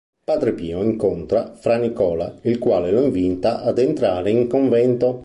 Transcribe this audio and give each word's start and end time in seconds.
Padre 0.25 0.53
Pio 0.53 0.81
incontra 0.81 1.53
Fra' 1.53 1.77
Nicola, 1.77 2.33
il 2.41 2.57
quale 2.57 2.89
lo 2.89 3.03
invita 3.03 3.61
ad 3.61 3.77
entrare 3.77 4.31
in 4.31 4.47
convento. 4.47 5.19